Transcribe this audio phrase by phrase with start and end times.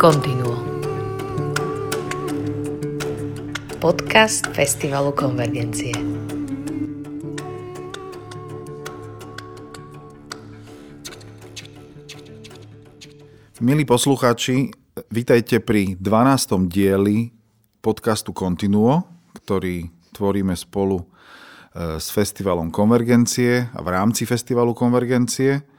[0.00, 0.56] Continuo.
[3.76, 5.92] Podcast Festivalu Konvergencie.
[13.60, 14.72] Milí poslucháči,
[15.12, 16.64] vítajte pri 12.
[16.64, 17.28] dieli
[17.84, 19.04] podcastu Continuo,
[19.36, 19.84] ktorý
[20.16, 21.04] tvoríme spolu e,
[22.00, 25.69] s Festivalom Konvergencie a v rámci Festivalu Konvergencie.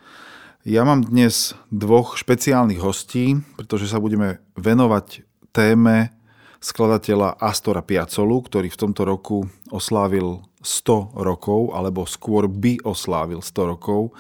[0.61, 6.13] Ja mám dnes dvoch špeciálnych hostí, pretože sa budeme venovať téme
[6.61, 13.73] skladateľa Astora Piacolu, ktorý v tomto roku oslávil 100 rokov, alebo skôr by oslávil 100
[13.73, 14.13] rokov.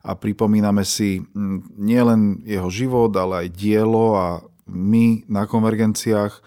[0.00, 1.28] A pripomíname si
[1.76, 6.42] nielen jeho život, ale aj dielo a my na konvergenciách e,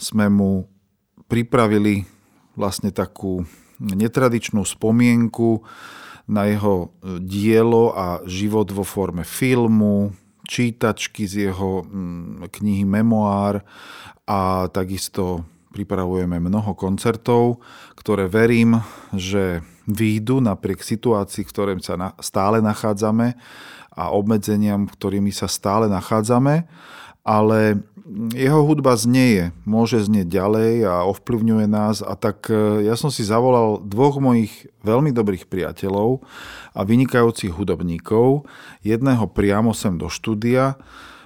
[0.00, 0.64] sme mu
[1.28, 2.08] pripravili
[2.56, 3.44] vlastne takú
[3.84, 5.60] netradičnú spomienku,
[6.28, 10.12] na jeho e, dielo a život vo forme filmu,
[10.44, 13.64] čítačky z jeho mm, knihy Memoár
[14.28, 17.58] a takisto pripravujeme mnoho koncertov,
[17.98, 18.78] ktoré verím,
[19.10, 23.34] že výjdu napriek situácii, v ktorej sa stále nachádzame
[23.94, 26.64] a obmedzeniam, ktorými sa stále nachádzame,
[27.24, 27.80] ale
[28.36, 33.24] jeho hudba znieje, môže znieť ďalej a ovplyvňuje nás a tak e, ja som si
[33.24, 36.20] zavolal dvoch mojich veľmi dobrých priateľov
[36.76, 38.44] a vynikajúcich hudobníkov.
[38.84, 40.76] Jedného priamo sem do štúdia,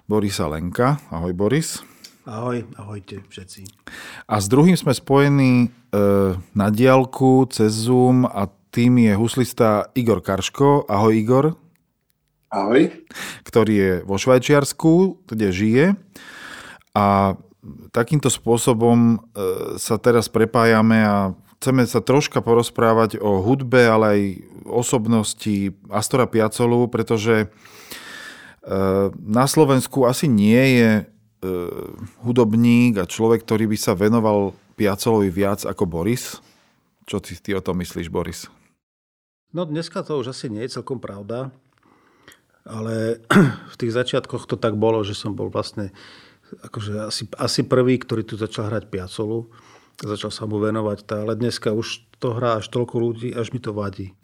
[0.07, 1.03] Borisa Lenka.
[1.11, 1.83] Ahoj Boris.
[2.25, 3.67] Ahoj, ahojte všetci.
[4.31, 5.69] A s druhým sme spojení e,
[6.55, 10.87] na diálku cez Zoom a tým je huslista Igor Karško.
[10.87, 11.45] Ahoj Igor.
[12.49, 12.89] Ahoj.
[13.45, 15.87] Ktorý je vo Švajčiarsku, kde žije.
[16.97, 17.37] A
[17.93, 21.17] takýmto spôsobom e, sa teraz prepájame a
[21.61, 24.23] chceme sa troška porozprávať o hudbe, ale aj
[24.65, 27.47] osobnosti Astora Piacolu, pretože e,
[29.13, 31.03] na Slovensku asi nie je e,
[32.25, 36.41] hudobník a človek, ktorý by sa venoval Piacolovi viac ako Boris.
[37.05, 38.49] Čo ty, ty o tom myslíš, Boris?
[39.53, 41.49] No dneska to už asi nie je celkom pravda,
[42.69, 43.25] ale
[43.73, 45.91] v tých začiatkoch to tak bolo, že som bol vlastne
[46.49, 49.49] akože asi, asi prvý, ktorý tu začal hrať Piacolu.
[49.99, 53.59] Začal sa mu venovať, tá, ale dneska už to hrá až toľko ľudí, až mi
[53.59, 54.15] to vadí.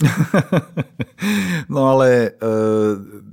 [1.75, 2.51] no ale e,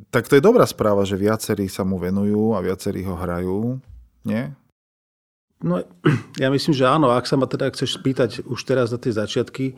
[0.10, 3.78] tak to je dobrá správa, že viacerí sa mu venujú a viacerí ho hrajú,
[4.26, 4.50] nie?
[5.62, 5.86] No
[6.42, 7.14] ja myslím, že áno.
[7.14, 9.78] Ak sa ma teda chceš spýtať už teraz na tie začiatky,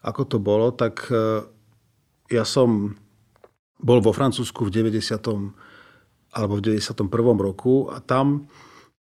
[0.00, 1.44] ako to bolo, tak e,
[2.32, 2.96] ja som
[3.80, 5.18] bol vo Francúzsku v 90
[6.30, 7.10] alebo v 91.
[7.40, 8.46] roku a tam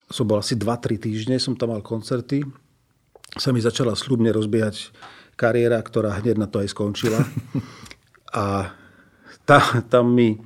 [0.08, 2.46] som bol asi 2-3 týždne, som tam mal koncerty.
[3.36, 4.94] Sa mi začala slubne rozbiehať
[5.36, 7.20] kariéra, ktorá hneď na to aj skončila.
[8.28, 8.72] A
[9.48, 10.36] tá, tam, mi,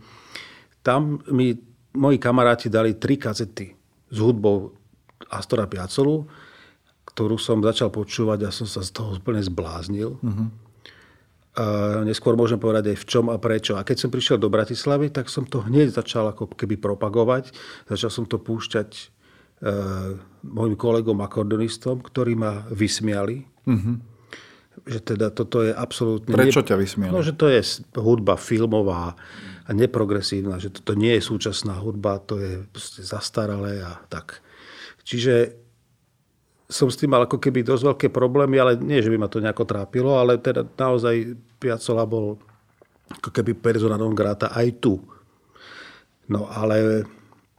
[0.86, 1.54] tam mi
[1.94, 3.74] moji kamaráti dali tri kazety
[4.06, 4.70] s hudbou
[5.26, 6.30] Astora Piacolu,
[7.10, 10.14] ktorú som začal počúvať a som sa z toho úplne zbláznil.
[10.22, 10.48] Uh-huh.
[11.52, 13.76] A neskôr môžem povedať aj v čom a prečo.
[13.76, 17.52] A keď som prišiel do Bratislavy, tak som to hneď začal ako keby propagovať.
[17.92, 19.04] Začal som to púšťať e,
[20.48, 23.44] mojim kolegom akordonistom, ktorí ma vysmiali.
[23.68, 23.96] Mm-hmm.
[24.88, 26.32] Že teda toto je absolútne...
[26.32, 27.12] Prečo ťa vysmiali?
[27.12, 27.60] No, že to je
[28.00, 29.12] hudba filmová
[29.68, 32.64] a neprogresívna, že toto nie je súčasná hudba, to je
[33.04, 34.40] zastaralé a tak.
[35.04, 35.61] Čiže
[36.72, 39.44] som s tým mal ako keby dosť veľké problémy, ale nie, že by ma to
[39.44, 42.40] nejako trápilo, ale teda naozaj Piacola bol
[43.12, 44.96] ako keby persona non grata aj tu.
[46.32, 47.04] No ale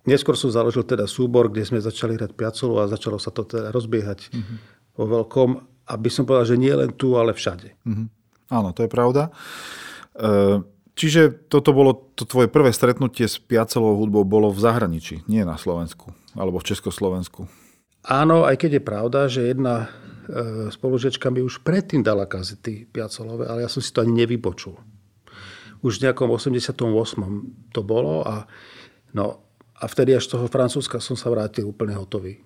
[0.10, 3.70] neskôr som založil teda súbor, kde sme začali hrať Piacolu a začalo sa to teda
[3.70, 4.58] rozbiehať mm-hmm.
[4.98, 5.50] vo veľkom,
[5.94, 7.78] aby som povedal, že nie len tu, ale všade.
[7.86, 8.08] Mm-hmm.
[8.50, 9.30] Áno, to je pravda.
[9.30, 10.62] E,
[10.98, 15.62] čiže toto bolo, to tvoje prvé stretnutie s Piacelovou hudbou bolo v zahraničí, nie na
[15.62, 17.46] Slovensku, alebo v Československu.
[18.04, 19.88] Áno, aj keď je pravda, že jedna
[20.28, 24.76] e, spolužiečka mi už predtým dala kazety Piacolové, ale ja som si to ani nevypočul.
[25.80, 26.84] Už v nejakom 88.
[27.72, 28.44] to bolo a,
[29.16, 29.40] no,
[29.80, 32.44] a vtedy až z toho Francúzska som sa vrátil úplne hotový.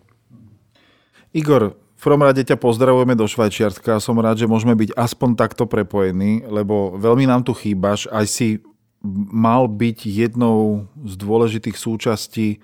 [1.33, 5.33] Igor, v prvom rade ťa pozdravujeme do Švajčiarska a som rád, že môžeme byť aspoň
[5.33, 8.05] takto prepojení, lebo veľmi nám tu chýbaš.
[8.13, 8.61] Aj si
[9.33, 12.61] mal byť jednou z dôležitých súčastí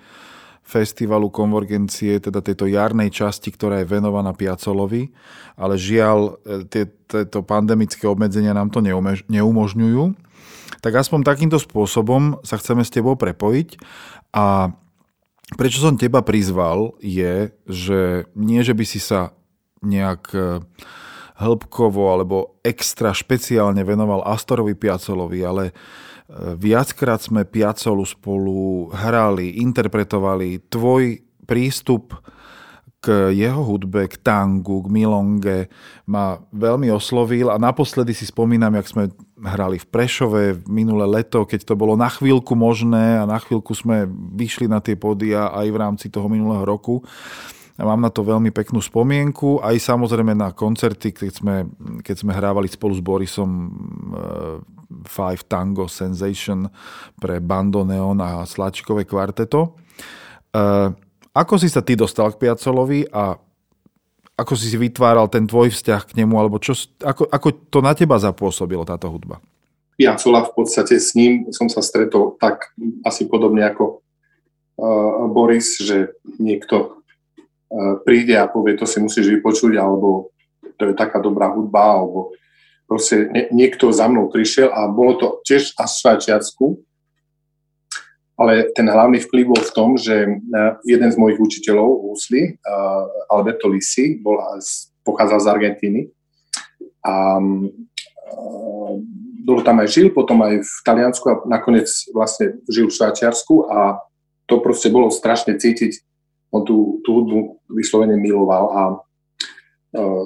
[0.64, 5.12] festivalu konvergencie, teda tejto jarnej časti, ktorá je venovaná Piacolovi,
[5.60, 8.80] ale žiaľ, e, tieto pandemické obmedzenia nám to
[9.28, 10.04] neumožňujú.
[10.80, 13.80] Tak aspoň takýmto spôsobom sa chceme s tebou prepojiť
[14.36, 14.72] a
[15.56, 19.36] prečo som teba prizval je, že nie, že by si sa
[19.84, 20.64] nejak e,
[21.38, 25.76] hĺbkovo alebo extra špeciálne venoval Astorovi Piacolovi, ale
[26.58, 30.64] viackrát sme Piacolu spolu hrali, interpretovali.
[30.72, 32.16] Tvoj prístup
[33.04, 35.68] k jeho hudbe, k tangu, k milonge
[36.08, 39.04] ma veľmi oslovil a naposledy si spomínam, jak sme
[39.44, 44.08] hrali v Prešove minulé leto, keď to bolo na chvíľku možné a na chvíľku sme
[44.40, 47.04] vyšli na tie podia aj v rámci toho minulého roku.
[47.76, 51.56] A mám na to veľmi peknú spomienku, aj samozrejme na koncerty, keď sme,
[52.06, 54.62] keď sme hrávali spolu s Borisom uh,
[55.06, 56.68] Five Tango Sensation
[57.20, 59.76] pre Bando Neon a Slačkové kvarteto.
[60.54, 60.94] Uh,
[61.34, 63.34] ako si sa ty dostal k Piacolovi a
[64.34, 67.94] ako si si vytváral ten tvoj vzťah k nemu, alebo čo, ako, ako to na
[67.94, 69.38] teba zapôsobilo táto hudba?
[69.94, 72.74] Piacola v podstate s ním som sa stretol tak
[73.06, 74.02] asi podobne ako
[74.82, 77.06] uh, Boris, že niekto
[77.70, 80.34] uh, príde a povie, to si musíš vypočuť, alebo
[80.82, 82.34] to je taká dobrá hudba, alebo
[82.88, 86.66] proste nie, niekto za mnou prišiel a bolo to tiež až v Švajčiarsku,
[88.38, 90.30] ale ten hlavný vplyv bol v tom, že e,
[90.90, 92.52] jeden z mojich učiteľov, Úsli, e,
[93.30, 94.42] Alberto Lisi, bol,
[95.06, 96.02] pochádzal z Argentíny
[97.06, 97.70] a e,
[99.44, 104.02] bol tam aj žil, potom aj v Taliansku a nakoniec vlastne žil v Švajčiarsku a
[104.50, 106.04] to proste bolo strašne cítiť.
[106.54, 108.82] On tú, tú hudbu vyslovene miloval a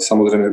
[0.04, 0.52] samozrejme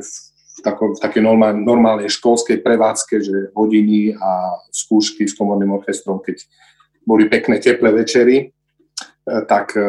[0.65, 6.41] v, takej normál, normálnej školskej prevádzke, že hodiny a skúšky s komorným orchestrom, keď
[7.05, 8.45] boli pekné teplé večery, e,
[9.45, 9.85] tak e,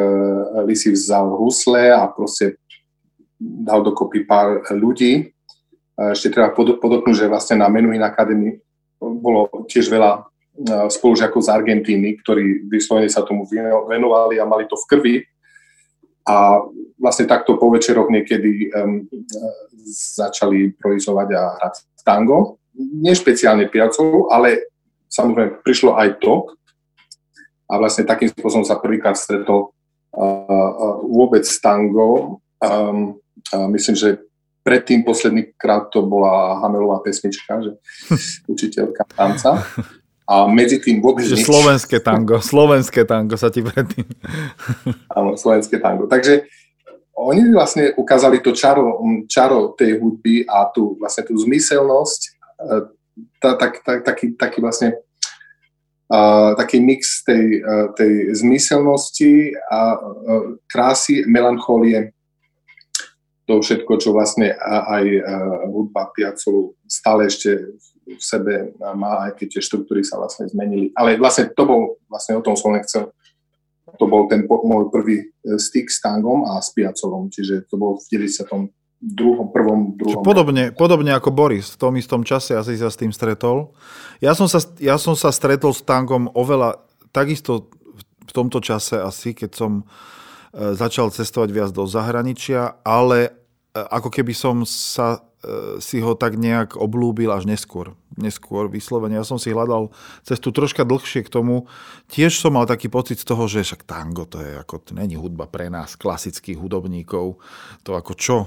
[0.68, 2.60] Lisi vzal husle a proste
[3.40, 5.32] dal dokopy pár ľudí.
[5.96, 8.60] Ešte treba podotknúť, že vlastne na Menuhin Academy
[9.00, 10.28] bolo tiež veľa
[10.92, 13.44] spolužiakov z Argentíny, ktorí vyslovene sa tomu
[13.88, 15.16] venovali a mali to v krvi.
[16.26, 16.64] A
[17.00, 19.04] vlastne takto po večeroch niekedy um,
[20.16, 21.76] začali improvizovať a hrať
[22.06, 22.62] tango.
[22.78, 24.72] Nešpeciálne piacov, ale
[25.10, 26.50] samozrejme prišlo aj to,
[27.66, 29.74] a vlastne takým spôsobom sa prvýkrát stretol
[30.14, 32.42] uh, vôbec tango.
[32.62, 33.18] Um,
[33.50, 34.22] uh, myslím, že
[34.62, 37.72] predtým posledný krát to bola Hamelová pesnička, že
[38.54, 39.66] učiteľka tanca.
[40.26, 41.46] A medzi tým vôbec Že nič.
[41.46, 44.10] slovenské tango, slovenské tango sa ti predtým...
[45.14, 46.10] Áno, slovenské tango.
[46.10, 46.50] Takže
[47.16, 49.00] oni vlastne ukázali to čaro,
[49.32, 52.22] čaro tej hudby a tú, vlastne tú zmyselnosť,
[53.40, 55.00] tá, tak, tak, taký, taký vlastne
[56.12, 62.12] uh, taký mix tej, uh, tej zmyselnosti a uh, krásy, melancholie,
[63.46, 65.06] to všetko, čo vlastne aj
[65.70, 70.90] hudba Piacolu stále ešte v sebe má, aj keď tie štruktúry sa vlastne zmenili.
[70.98, 73.14] Ale vlastne to bol, vlastne o tom som nechcel,
[73.96, 78.06] to bol ten môj prvý styk s tangom a s Piacolom, čiže to bol v
[78.32, 78.72] 90
[79.06, 80.24] druhom, prvom, druhom.
[80.24, 83.76] Podobne, podobne ako Boris, v tom istom čase asi sa s tým stretol.
[84.24, 86.82] Ja som sa, ja som sa stretol s tangom oveľa,
[87.14, 87.70] takisto
[88.26, 93.32] v tomto čase asi, keď som e, začal cestovať viac do zahraničia, ale e,
[93.78, 95.35] ako keby som sa E,
[95.78, 97.94] si ho tak nejak oblúbil až neskôr.
[98.16, 99.20] Neskôr vyslovene.
[99.20, 99.92] Ja som si hľadal
[100.26, 101.70] cestu troška dlhšie k tomu.
[102.10, 105.20] Tiež som mal taký pocit z toho, že však tango to je ako, to není
[105.20, 107.38] hudba pre nás, klasických hudobníkov.
[107.86, 108.38] To ako čo?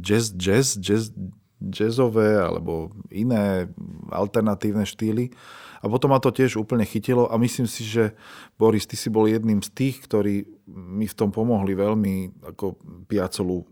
[0.00, 1.14] Jazz, jazz, jazz,
[1.60, 3.68] jazzové alebo iné
[4.10, 5.30] alternatívne štýly.
[5.78, 8.18] A potom ma to tiež úplne chytilo a myslím si, že
[8.58, 12.74] Boris, ty si bol jedným z tých, ktorí mi v tom pomohli veľmi ako
[13.06, 13.62] Piacolu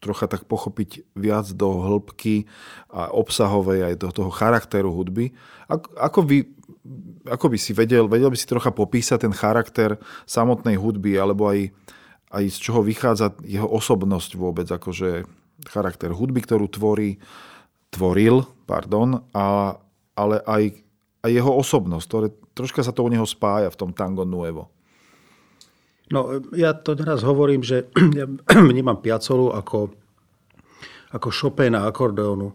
[0.00, 2.44] trocha tak pochopiť viac do hĺbky
[2.92, 5.32] a obsahovej aj do toho charakteru hudby.
[5.66, 6.38] Ako, ako, by,
[7.32, 9.96] ako by si vedel, vedel by si trocha popísať ten charakter
[10.28, 11.72] samotnej hudby alebo aj,
[12.28, 15.24] aj z čoho vychádza jeho osobnosť vôbec, akože
[15.72, 17.16] charakter hudby, ktorú tvorí,
[17.88, 19.80] tvoril, pardon, a,
[20.12, 20.62] ale aj,
[21.24, 24.75] aj jeho osobnosť, ktoré troška sa to u neho spája v tom tango nuevo.
[26.06, 28.26] No, ja to teraz hovorím, že ja
[28.70, 29.90] vnímam Piacolu ako,
[31.10, 32.54] ako Chopina akordeonu,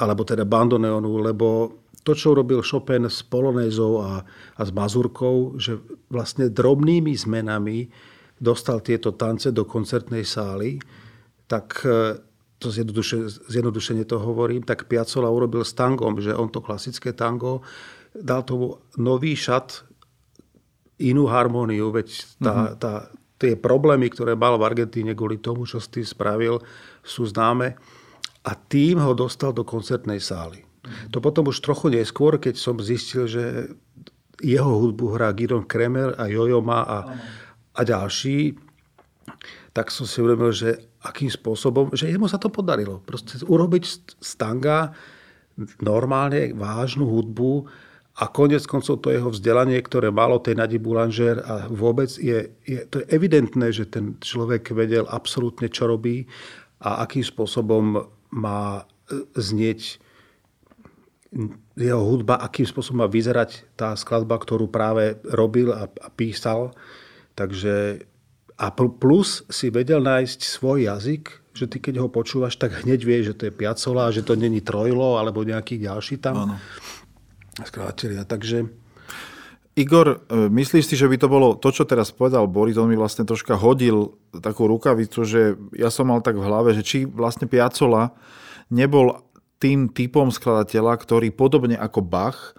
[0.00, 4.24] alebo teda bandoneonu, lebo to, čo urobil Chopin s polonézou a,
[4.56, 5.76] a s mazurkou, že
[6.08, 7.92] vlastne drobnými zmenami
[8.40, 10.80] dostal tieto tance do koncertnej sály,
[11.44, 12.16] tak e,
[12.56, 17.60] to zjednodušene to hovorím, tak Piacola urobil s tangom, že on to klasické tango
[18.16, 19.89] dal tomu nový šat
[21.00, 22.76] inú harmóniu, veď tá, uh-huh.
[22.76, 22.92] tá,
[23.40, 26.60] tie problémy, ktoré mal v Argentíne kvôli tomu, čo si spravil,
[27.00, 27.80] sú známe.
[28.44, 30.60] A tým ho dostal do koncertnej sály.
[30.60, 31.16] Uh-huh.
[31.16, 33.72] To potom už trochu neskôr, keď som zistil, že
[34.40, 37.16] jeho hudbu hrá Gidon Kremer a Jojo Ma a, uh-huh.
[37.76, 38.56] a ďalší,
[39.70, 43.00] tak som si uvedomil, že akým spôsobom, že jemu sa to podarilo.
[43.00, 43.84] Proste urobiť
[44.20, 44.92] z tanga
[45.80, 47.68] normálne vážnu hudbu
[48.20, 52.84] a konec koncov to jeho vzdelanie, ktoré malo tej Nadi Boulanger a vôbec je, je,
[52.84, 56.28] to je evidentné, že ten človek vedel absolútne, čo robí
[56.84, 58.04] a akým spôsobom
[58.36, 60.04] má e, znieť
[61.78, 66.76] jeho hudba, akým spôsobom má vyzerať tá skladba, ktorú práve robil a, a písal.
[67.38, 68.04] Takže
[68.60, 73.32] a plus si vedel nájsť svoj jazyk, že ty keď ho počúvaš, tak hneď vieš,
[73.32, 76.36] že to je Piacola, že to není Trojlo alebo nejaký ďalší tam.
[76.36, 76.56] Áno.
[77.64, 78.24] Skladateľia.
[78.24, 78.68] Takže...
[79.78, 82.98] Igor, e, myslíš si, že by to bolo to, čo teraz povedal Boris, on mi
[82.98, 87.46] vlastne troška hodil takú rukavicu, že ja som mal tak v hlave, že či vlastne
[87.46, 88.12] Piacola
[88.68, 89.22] nebol
[89.62, 92.58] tým typom skladateľa, ktorý podobne ako Bach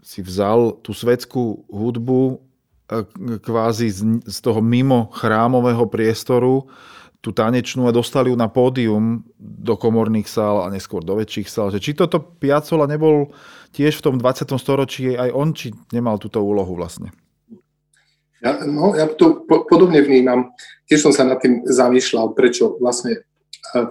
[0.00, 2.38] si vzal tú svetskú hudbu
[2.84, 3.00] E,
[3.40, 3.88] kvázi
[4.28, 6.68] z toho mimo chrámového priestoru
[7.24, 11.72] tú tanečnú a dostali ju na pódium do komorných sál a neskôr do väčších sál.
[11.72, 13.32] Že či toto Piazzolla nebol
[13.72, 14.44] tiež v tom 20.
[14.60, 17.16] storočí, aj on či nemal túto úlohu vlastne?
[18.44, 20.52] Ja, no, ja to po, podobne vnímam.
[20.84, 23.20] Tiež som sa nad tým zamýšľal, prečo vlastne e,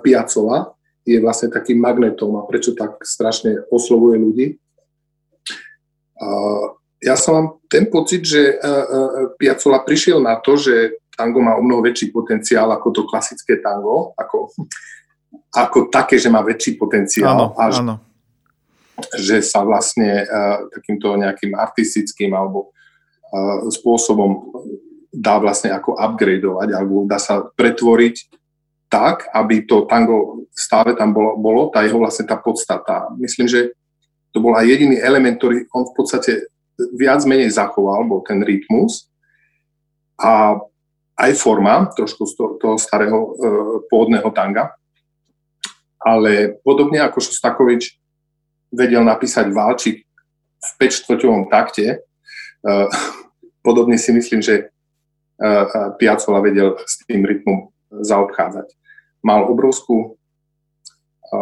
[0.05, 4.47] Piazzolla je vlastne takým magnetom a prečo tak strašne oslovuje ľudí.
[7.03, 11.63] Ja som mám ten pocit, že uh, Piazzolla prišiel na to, že tango má o
[11.63, 14.49] mnoho väčší potenciál ako to klasické tango, ako,
[15.53, 17.95] ako také, že má väčší potenciál áno, a že, áno.
[19.17, 22.73] že sa vlastne uh, takýmto nejakým artistickým alebo
[23.33, 24.53] uh, spôsobom
[25.13, 28.41] dá vlastne ako upgradeovať alebo dá sa pretvoriť
[28.89, 33.09] tak, aby to tango stále tam bolo, bolo tá jeho vlastne tá podstata.
[33.17, 33.73] Myslím, že
[34.33, 36.31] to bol aj jediný element, ktorý on v podstate
[36.97, 39.09] viac menej zachoval, bol ten rytmus
[40.17, 40.57] a
[41.13, 43.29] aj forma, trošku z toho, starého e,
[43.87, 44.73] pôvodného tanga.
[46.01, 47.95] Ale podobne ako Šostakovič
[48.73, 50.03] vedel napísať válčik
[50.59, 52.01] v 5 takte,
[52.65, 52.77] e,
[53.61, 55.65] podobne si myslím, že e, e,
[56.01, 58.73] Piazzolla vedel s tým rytmom zaobchádzať.
[59.21, 61.39] Mal obrovskú e, e,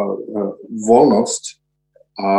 [0.84, 1.44] voľnosť
[2.22, 2.30] a, a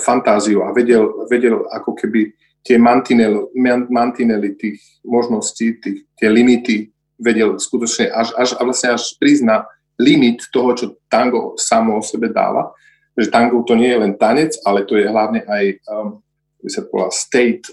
[0.00, 3.50] fantáziu a vedel, vedel ako keby tie mantinely,
[3.90, 9.66] mantinely tých možností, tých, tie limity vedel skutočne až, až, a vlastne až prísť na
[9.98, 12.74] limit toho, čo tango samo o sebe dáva.
[13.18, 16.18] Že tango to nie je len tanec, ale to je hlavne aj, um,
[16.62, 17.66] by sa povedal, state,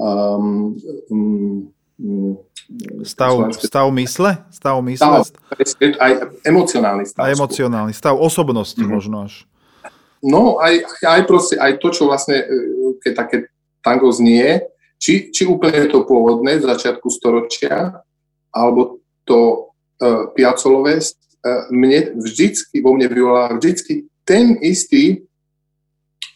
[0.00, 0.74] um,
[1.10, 1.70] um,
[3.04, 4.40] Stav, stav mysle?
[4.48, 5.20] Stav mysle?
[5.20, 6.12] Stav, aj
[6.48, 7.28] emocionálny stav.
[7.28, 8.94] Aj emocionálny stav osobnosti mm-hmm.
[8.96, 9.44] možno až.
[10.24, 12.40] No aj, aj proste, aj to, čo vlastne,
[13.04, 13.36] keď také
[13.84, 14.64] tango znie,
[14.96, 18.00] či, či úplne to pôvodné z začiatku storočia,
[18.48, 19.68] alebo to
[20.00, 25.28] uh, piacolové, uh, mne vždycky, vo mne vyvolá vždycky ten istý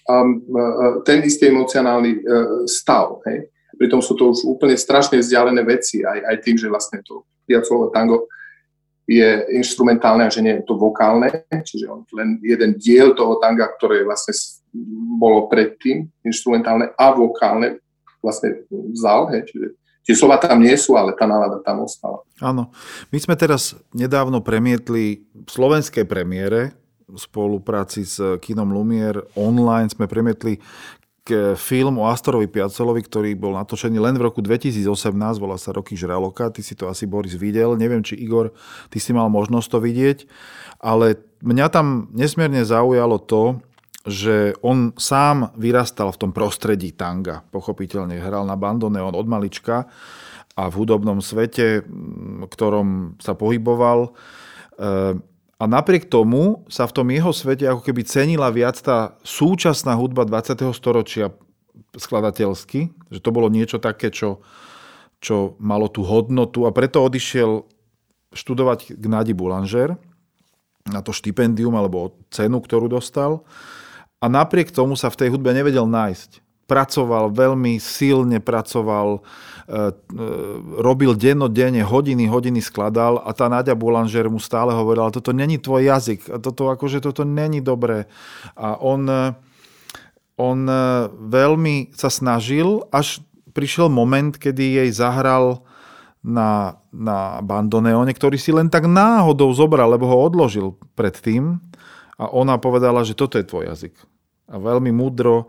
[0.04, 2.22] um, uh, ten istý emocionálny uh,
[2.68, 3.24] stav.
[3.24, 3.48] Hej.
[3.78, 7.88] Pritom sú to už úplne strašne vzdialené veci, aj, aj tým, že vlastne to piacolové
[7.94, 8.28] tango
[9.08, 13.64] je instrumentálne a že nie je to vokálne, čiže on len jeden diel toho tanga,
[13.80, 14.36] ktoré vlastne
[15.18, 17.80] bolo predtým instrumentálne a vokálne
[18.18, 19.66] vlastne vzal, hej, čiže
[20.02, 22.24] tie slova tam nie sú, ale tá nálada tam ostala.
[22.40, 22.72] Áno.
[23.12, 26.74] My sme teraz nedávno premietli v slovenskej premiére
[27.08, 29.20] v spolupráci s Kinom Lumier.
[29.36, 30.60] Online sme premietli
[31.60, 36.48] film o Astorovi Piacelovi, ktorý bol natočený len v roku 2018, volá sa Roky žraloka,
[36.48, 38.56] ty si to asi Boris videl, neviem, či Igor,
[38.88, 40.18] ty si mal možnosť to vidieť,
[40.80, 43.60] ale mňa tam nesmierne zaujalo to,
[44.06, 49.90] že on sám vyrastal v tom prostredí tanga, pochopiteľne hral na bandone on od malička
[50.54, 54.10] a v hudobnom svete, v ktorom sa pohyboval,
[54.78, 55.18] e,
[55.58, 60.22] a napriek tomu sa v tom jeho svete ako keby cenila viac tá súčasná hudba
[60.22, 60.70] 20.
[60.70, 61.34] storočia
[61.98, 64.38] skladateľsky, že to bolo niečo také, čo,
[65.18, 67.66] čo malo tú hodnotu a preto odišiel
[68.30, 69.98] študovať k Nadi Boulanger
[70.86, 73.42] na to štipendium alebo cenu, ktorú dostal.
[74.18, 79.82] A napriek tomu sa v tej hudbe nevedel nájsť pracoval, veľmi silne pracoval, e, e,
[80.84, 85.88] robil dennodenne, hodiny, hodiny skladal a tá Nadia Boulanger mu stále hovorila, toto není tvoj
[85.88, 88.04] jazyk, toto akože toto není dobré.
[88.52, 89.08] A on,
[90.36, 90.58] on
[91.16, 93.24] veľmi sa snažil, až
[93.56, 95.64] prišiel moment, kedy jej zahral
[96.20, 101.64] na, na bandoneone, ktorý si len tak náhodou zobral, lebo ho odložil predtým
[102.18, 103.94] a ona povedala, že toto je tvoj jazyk.
[104.50, 105.46] A veľmi múdro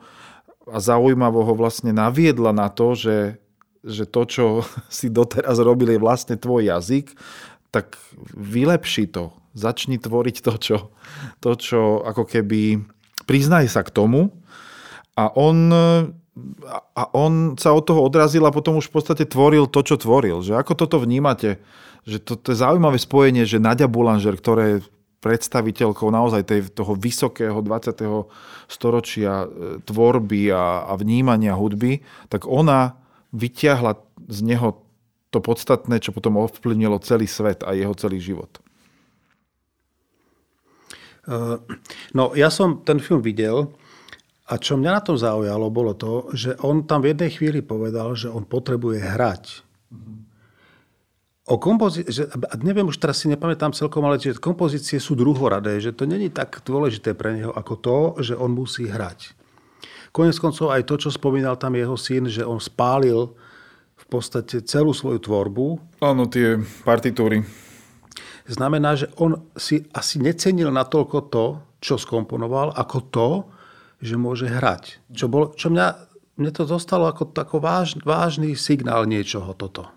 [0.70, 3.42] a zaujímavo ho vlastne naviedla na to, že,
[3.82, 4.46] že to, čo
[4.88, 7.18] si doteraz robil, je vlastne tvoj jazyk.
[7.74, 7.98] tak
[8.38, 9.34] vylepši to.
[9.58, 10.78] Začni tvoriť to, čo,
[11.42, 12.86] to, čo ako keby
[13.26, 14.30] priznaj sa k tomu
[15.18, 15.74] a on,
[16.96, 20.46] a on sa od toho odrazil a potom už v podstate tvoril to, čo tvoril.
[20.46, 21.58] Že ako toto vnímate?
[22.06, 24.78] Že to, to je zaujímavé spojenie, že Nadia Boulanger, ktorá je
[25.20, 28.26] predstaviteľkou naozaj tej, toho vysokého 20.
[28.72, 29.48] storočia e,
[29.84, 32.00] tvorby a, a vnímania hudby,
[32.32, 32.96] tak ona
[33.36, 34.00] vyťahla
[34.32, 34.80] z neho
[35.30, 38.50] to podstatné, čo potom ovplyvnilo celý svet a jeho celý život.
[41.30, 41.62] Uh,
[42.18, 43.70] no, ja som ten film videl
[44.50, 48.18] a čo mňa na tom zaujalo, bolo to, že on tam v jednej chvíli povedal,
[48.18, 49.62] že on potrebuje hrať.
[51.50, 52.30] O kompozi- že,
[52.62, 56.62] neviem, už teraz si nepamätám celkom, ale že kompozície sú druhoradé, že to není tak
[56.62, 59.34] dôležité pre neho ako to, že on musí hrať.
[60.14, 63.34] Konec koncov aj to, čo spomínal tam jeho syn, že on spálil
[63.98, 65.66] v podstate celú svoju tvorbu.
[66.06, 67.42] Áno, tie partitúry.
[68.50, 71.46] Znamená, že on si asi necenil natoľko to,
[71.82, 73.30] čo skomponoval, ako to,
[74.02, 75.02] že môže hrať.
[75.14, 75.88] Čo, bol, čo mňa,
[76.42, 79.90] mne to dostalo ako, ako váž, vážny signál niečoho toto.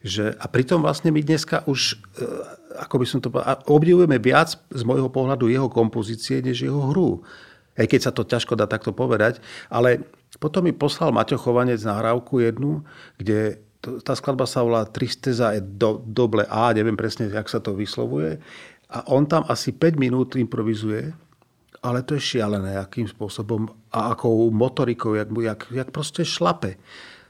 [0.00, 2.24] Že, a pritom vlastne my dneska už, e,
[2.80, 7.20] ako by som to povedal, obdivujeme viac z môjho pohľadu jeho kompozície, než jeho hru.
[7.76, 9.44] Aj keď sa to ťažko dá takto povedať.
[9.68, 10.08] Ale
[10.40, 12.80] potom mi poslal Maťo Chovanec nahrávku jednu,
[13.20, 17.72] kde tá skladba sa volá Tristeza je do, doble A, neviem presne, jak sa to
[17.72, 18.36] vyslovuje.
[18.92, 21.12] A on tam asi 5 minút improvizuje,
[21.80, 26.76] ale to je šialené, akým spôsobom a akou motorikou, jak, jak, jak proste šlape.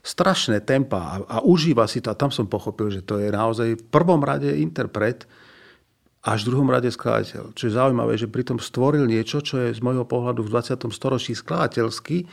[0.01, 2.09] Strašné tempa a, a užíva si to.
[2.13, 5.29] A tam som pochopil, že to je naozaj v prvom rade interpret,
[6.21, 7.57] až v druhom rade skladateľ.
[7.57, 10.93] Čo je zaujímavé, že pritom stvoril niečo, čo je z môjho pohľadu v 20.
[10.93, 12.29] storočí skladateľský.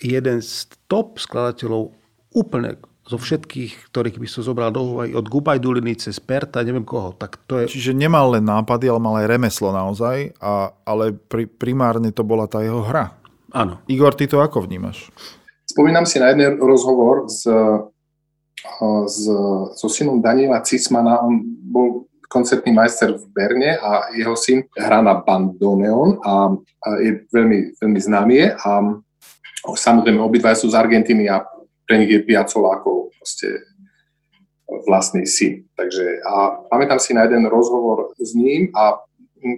[0.00, 1.92] Jeden z top skladateľov
[2.32, 7.12] úplne zo všetkých, ktorých by som zobral do úvahy, od Gubajduliny cez Perta, neviem koho.
[7.12, 7.66] Tak to je...
[7.68, 12.46] Čiže nemal len nápady, ale mal aj remeslo naozaj, a, ale pri, primárne to bola
[12.46, 13.12] tá jeho hra.
[13.52, 13.82] Áno.
[13.90, 15.12] Igor, ty to ako vnímaš?
[15.66, 17.46] Spomínam si na jeden rozhovor s,
[19.06, 19.18] s,
[19.78, 21.22] so synom Daniela Cismana.
[21.22, 27.28] On bol koncertný majster v Berne a jeho syn hrá na bandoneon a, a je
[27.28, 28.70] veľmi, veľmi známy a
[29.76, 31.44] samozrejme obidva sú z Argentíny a
[31.84, 33.60] pre nich je Piacola ako proste
[34.88, 35.68] vlastný syn.
[35.76, 38.96] Takže a pamätám si na jeden rozhovor s ním a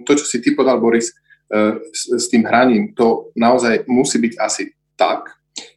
[0.03, 1.15] to, čo si ty podal, Boris,
[1.47, 5.31] e, s, s tým hraním, to naozaj musí byť asi tak,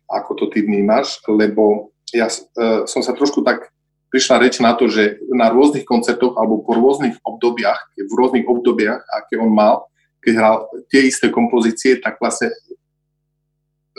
[0.09, 3.69] ako to ty vnímaš, lebo ja uh, som sa trošku tak
[4.09, 9.05] prišla reč na to, že na rôznych koncertoch alebo po rôznych obdobiach, v rôznych obdobiach,
[9.13, 9.85] aké on mal,
[10.25, 10.57] keď hral
[10.89, 12.49] tie isté kompozície, tak vlastne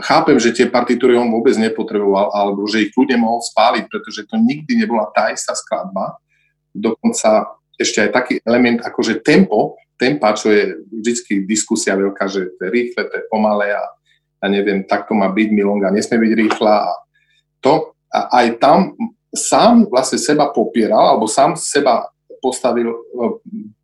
[0.01, 4.35] chápem, že tie partitúry on vôbec nepotreboval, alebo že ich ľudia mohol spáliť, pretože to
[4.41, 6.17] nikdy nebola tá istá skladba.
[6.73, 12.55] Dokonca ešte aj taký element ako že tempo, tempa, čo je vždy diskusia veľká, že
[12.55, 13.83] to je rýchle, to je pomalé a
[14.39, 16.91] ja neviem, takto má byť milonga, nesmie byť rýchla a
[17.59, 17.95] to.
[18.09, 18.97] A aj tam
[19.29, 22.09] sám vlastne seba popieral, alebo sám seba
[22.41, 22.97] postavil e,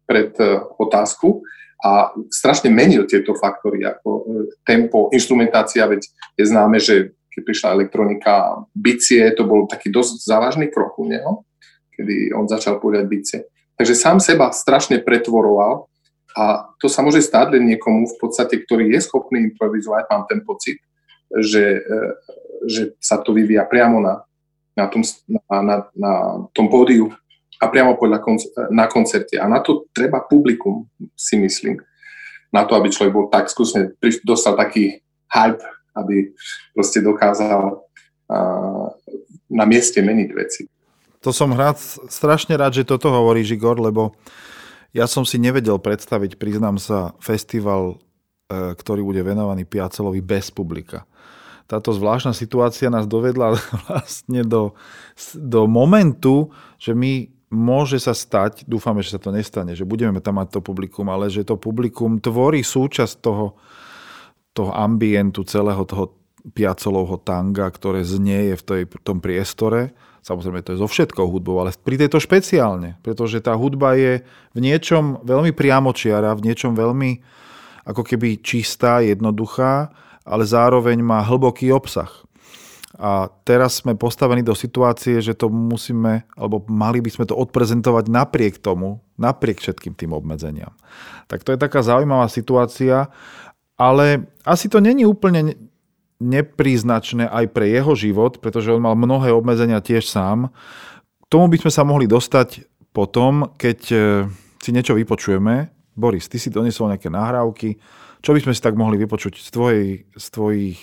[0.08, 1.46] pred e, otázku
[1.86, 4.24] a strašne menil tieto faktory, ako e,
[4.66, 6.02] tempo, instrumentácia, veď
[6.40, 11.44] je známe, že keď prišla elektronika, bicie, to bol taký dosť závažný krok u neho,
[11.94, 13.40] kedy on začal povedať bicie.
[13.76, 15.92] Takže sám seba strašne pretvoroval
[16.36, 20.44] a to sa môže stať len niekomu v podstate, ktorý je schopný improvizovať, mám ten
[20.44, 20.84] pocit,
[21.32, 21.80] že,
[22.68, 24.22] že sa to vyvíja priamo na
[24.76, 26.14] na tom, na, na, na
[26.52, 27.08] tom pódiu
[27.64, 29.40] a priamo podľa konc- na koncerte.
[29.40, 31.80] A na to treba publikum, si myslím.
[32.52, 33.96] Na to, aby človek bol tak skúsne,
[34.28, 35.00] dostal taký
[35.32, 35.64] hype,
[35.96, 36.36] aby
[36.76, 38.86] proste dokázal uh,
[39.48, 40.68] na mieste meniť veci.
[41.24, 41.80] To som rád,
[42.12, 44.14] strašne rád, že toto hovorí Žigor, lebo
[44.96, 48.00] ja som si nevedel predstaviť, priznám sa, festival,
[48.48, 51.04] e, ktorý bude venovaný Piacelovi bez publika
[51.66, 53.58] táto zvláštna situácia nás dovedla
[53.90, 54.78] vlastne do,
[55.34, 60.42] do momentu, že my môže sa stať, dúfame, že sa to nestane, že budeme tam
[60.42, 63.58] mať to publikum, ale že to publikum tvorí súčasť toho,
[64.54, 66.14] toho ambientu celého toho
[66.54, 69.98] piacolovho tanga, ktoré znieje v tej, tom priestore.
[70.26, 74.26] Samozrejme, to je so všetkou hudbou, ale pri tejto špeciálne, pretože tá hudba je
[74.58, 77.22] v niečom veľmi priamočiara, v niečom veľmi
[77.86, 79.94] ako keby čistá, jednoduchá
[80.26, 82.10] ale zároveň má hlboký obsah.
[82.96, 88.10] A teraz sme postavení do situácie, že to musíme, alebo mali by sme to odprezentovať
[88.10, 90.74] napriek tomu, napriek všetkým tým obmedzeniam.
[91.30, 93.12] Tak to je taká zaujímavá situácia,
[93.76, 95.54] ale asi to není úplne
[96.20, 100.48] nepríznačné aj pre jeho život, pretože on mal mnohé obmedzenia tiež sám.
[101.22, 102.64] K tomu by sme sa mohli dostať
[102.96, 103.98] potom, keď e,
[104.64, 107.76] si niečo vypočujeme, Boris, ty si donesol nejaké nahrávky,
[108.24, 110.80] čo by sme si tak mohli vypočuť z, tvojej, z tvojich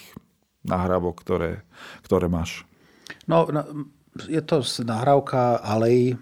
[0.69, 1.65] nahrávok, ktoré,
[2.05, 2.69] ktoré máš?
[3.25, 3.49] No,
[4.29, 6.21] je to nahrávka Alej,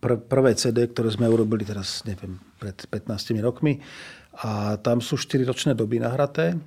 [0.00, 3.80] pr- prvé CD, ktoré sme urobili teraz, neviem, pred 15 rokmi.
[4.44, 6.58] A tam sú 4 ročné doby nahraté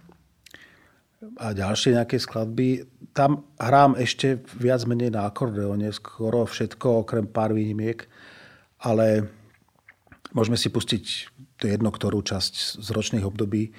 [1.38, 2.86] a ďalšie nejaké skladby.
[3.14, 8.06] Tam hrám ešte viac menej na akordeóne, skoro všetko, okrem pár výnimiek,
[8.86, 9.26] ale
[10.38, 11.06] môžeme si pustiť
[11.58, 13.74] to jedno, ktorú časť z ročných období,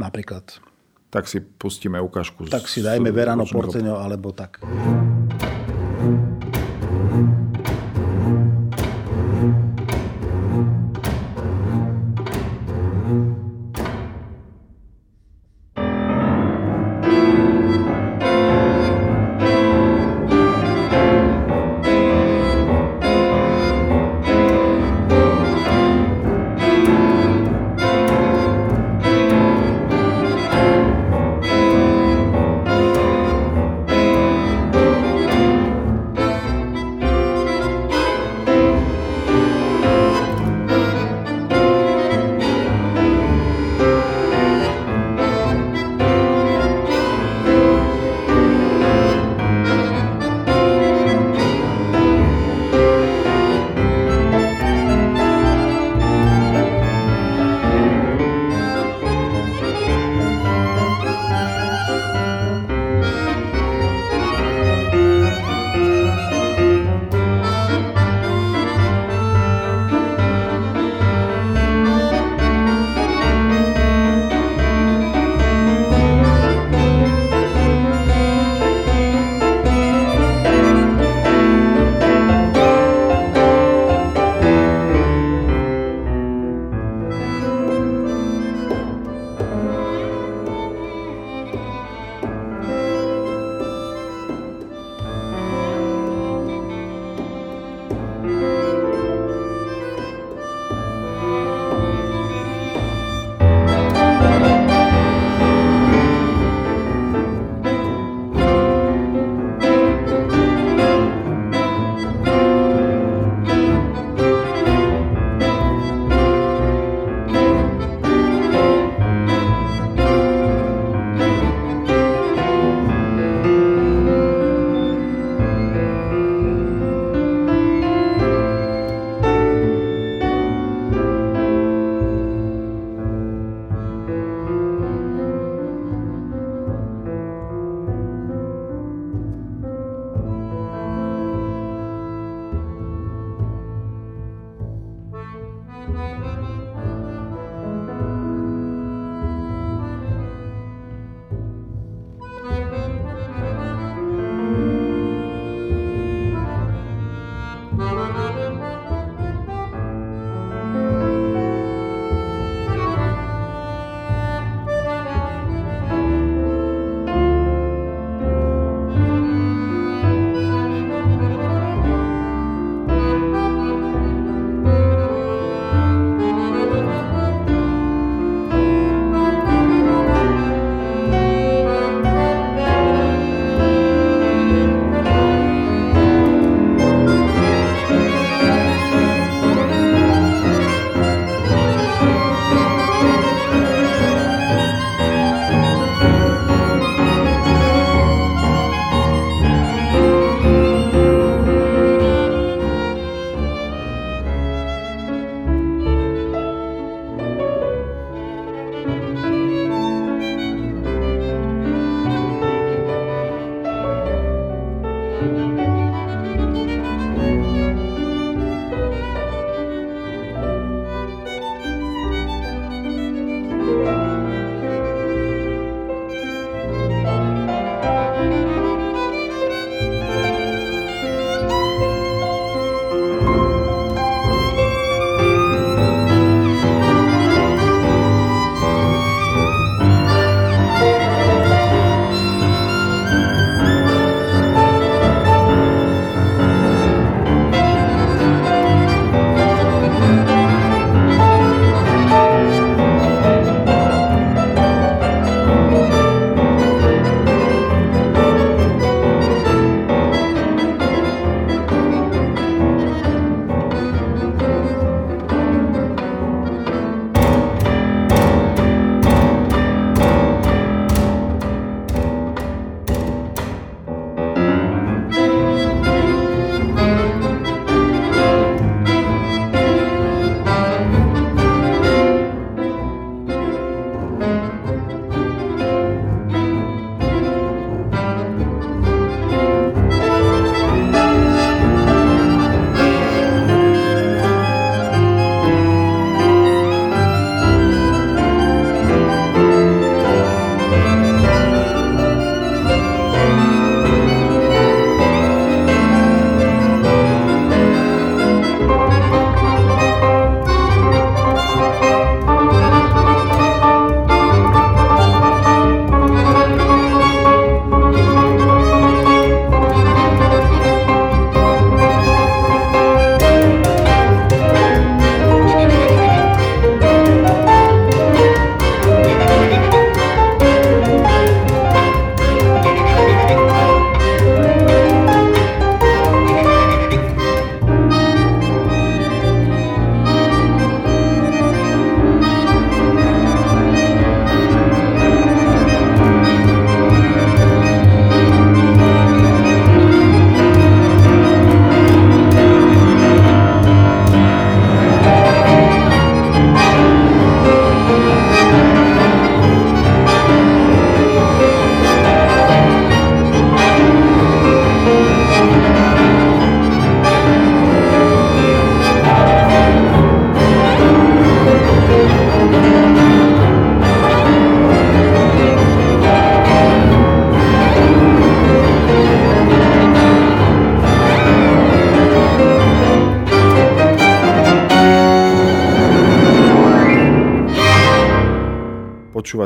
[0.00, 0.64] napríklad.
[1.12, 2.48] Tak si pustíme ukážku.
[2.48, 4.64] Tak si dajme Verano Porteňo, alebo tak.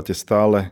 [0.06, 0.70] Počúvate stále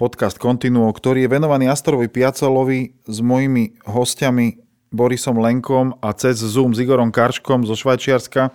[0.00, 6.72] podcast Continuo, ktorý je venovaný Astorovi Piacolovi s mojimi hostiami Borisom Lenkom a cez Zoom
[6.72, 8.48] s Igorom Karškom zo Švajčiarska.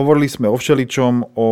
[0.00, 1.48] Hovorili sme o všeličom, o, o,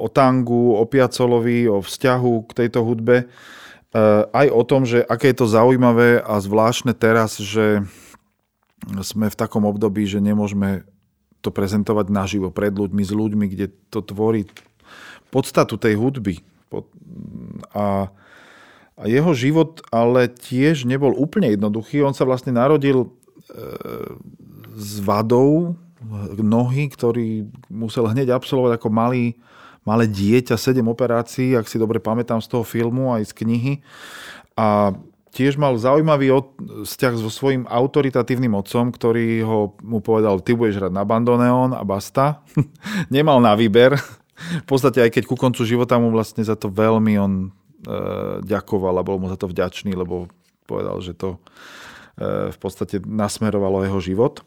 [0.00, 3.16] o tangu, o Piacolovi, o vzťahu k tejto hudbe.
[3.20, 3.24] E,
[4.24, 7.84] aj o tom, že aké je to zaujímavé a zvláštne teraz, že
[9.04, 10.88] sme v takom období, že nemôžeme
[11.44, 14.48] to prezentovať naživo pred ľuďmi, s ľuďmi, kde to tvorí
[15.30, 16.42] podstatu tej hudby.
[17.72, 18.10] A,
[18.96, 22.02] a jeho život ale tiež nebol úplne jednoduchý.
[22.02, 23.08] On sa vlastne narodil e,
[24.76, 25.78] s vadou
[26.38, 29.34] nohy, ktorý musel hneď absolvovať ako malý,
[29.82, 33.74] malé dieťa, 7 operácií, ak si dobre pamätám z toho filmu aj z knihy.
[34.56, 34.94] A
[35.36, 36.32] tiež mal zaujímavý
[36.84, 41.84] vzťah so svojím autoritatívnym otcom, ktorý ho, mu povedal, ty budeš hrať na bandoneón a
[41.84, 42.40] basta.
[43.14, 44.00] Nemal na výber.
[44.36, 47.48] V podstate aj keď ku koncu života mu vlastne za to veľmi on e,
[48.44, 50.28] ďakoval a bol mu za to vďačný, lebo
[50.68, 51.38] povedal, že to
[52.20, 54.44] e, v podstate nasmerovalo jeho život.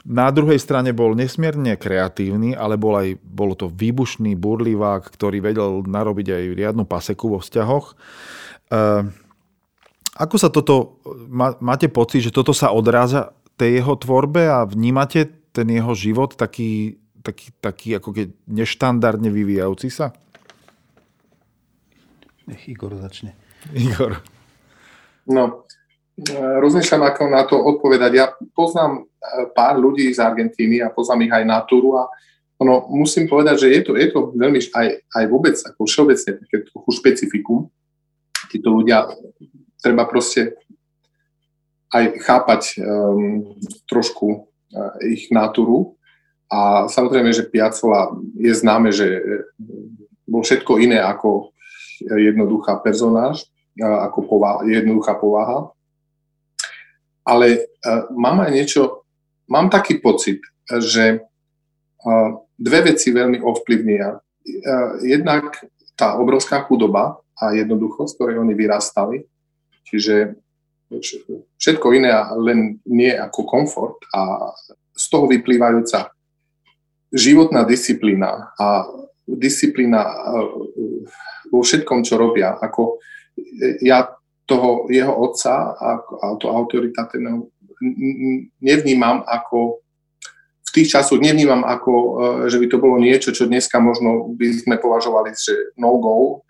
[0.00, 5.84] Na druhej strane bol nesmierne kreatívny, ale bol aj, bolo to výbušný burlivák, ktorý vedel
[5.84, 7.86] narobiť aj riadnu paseku vo vzťahoch.
[7.92, 7.94] E,
[10.20, 15.28] ako sa toto, má, máte pocit, že toto sa odráza tej jeho tvorbe a vnímate
[15.52, 20.12] ten jeho život taký, taký, taký ako keď neštandardne vyvíjajúci sa?
[22.48, 23.36] Nech Igor začne.
[23.76, 24.18] Igor.
[25.30, 25.68] No,
[26.34, 28.10] rozmýšľam, ako na to odpovedať.
[28.12, 29.02] Ja poznám e,
[29.54, 32.10] pár ľudí z Argentíny a poznám ich aj na túru a
[32.60, 36.56] ono, musím povedať, že je to, je to veľmi aj, aj vôbec ako všeobecne také
[36.68, 37.72] trochu špecifikum.
[38.52, 39.08] Títo ľudia
[39.80, 40.60] treba proste
[41.88, 43.56] aj chápať um,
[43.88, 45.96] trošku uh, ich natúru.
[46.50, 49.06] A samozrejme, že Piacola je známe, že
[50.26, 51.54] bol všetko iné ako
[52.02, 53.46] jednoduchá personáž,
[53.78, 55.70] uh, ako povaha, jednoduchá povaha.
[57.22, 59.06] Ale uh, mám aj niečo,
[59.46, 61.22] mám taký pocit, že
[62.56, 64.16] dve veci veľmi ovplyvnia.
[65.04, 65.52] Jednak
[65.98, 69.28] tá obrovská chudoba a jednoduchosť, ktorej oni vyrastali,
[69.90, 70.38] Čiže
[71.58, 74.54] všetko iné, len nie ako komfort a
[74.94, 76.14] z toho vyplývajúca
[77.10, 78.86] životná disciplína a
[79.26, 80.14] disciplína e,
[81.50, 82.54] vo všetkom, čo robia.
[82.58, 82.98] Ako
[83.82, 84.10] ja
[84.46, 85.88] toho jeho otca a
[86.42, 87.46] to autoritatívneho
[88.60, 89.80] nevnímam ako
[90.70, 92.10] v tých časoch nevnímam ako, e,
[92.46, 96.46] že by to bolo niečo, čo dneska možno by sme považovali, že no go,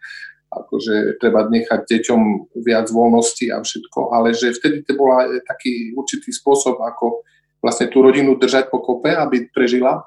[0.53, 2.21] akože treba nechať deťom
[2.61, 7.25] viac voľnosti a všetko, ale že vtedy to bola taký určitý spôsob, ako
[7.65, 10.05] vlastne tú rodinu držať po kope, aby prežila,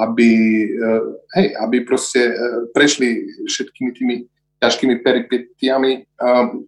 [0.00, 0.30] aby,
[0.68, 1.02] eh,
[1.36, 2.36] hej, aby proste eh,
[2.72, 4.16] prešli všetkými tými
[4.62, 6.62] ťažkými peripetiami um,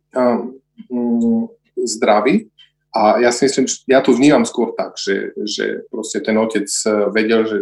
[0.90, 1.46] um,
[1.78, 2.50] zdraví.
[2.90, 6.66] A ja si myslím, ja to vnímam skôr tak, že, že proste ten otec
[7.14, 7.58] vedel, že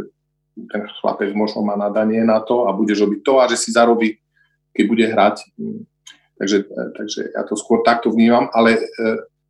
[0.72, 4.16] ten chlapec možno má nadanie na to a budeš robiť to a že si zarobí
[4.72, 5.36] keď bude hrať.
[6.40, 6.58] Takže,
[6.96, 8.82] takže ja to skôr takto vnímam, ale